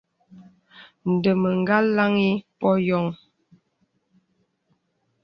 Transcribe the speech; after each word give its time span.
Ndə 1.11 1.31
mə 1.41 1.49
kà 1.67 1.77
laŋì 1.95 2.29
pɔ̄ɔ̄ 2.59 2.77
yɔŋ. 2.87 3.05